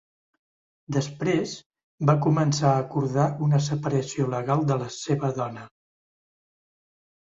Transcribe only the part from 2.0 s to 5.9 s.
va començar a acordar una separació legal de la seva dona.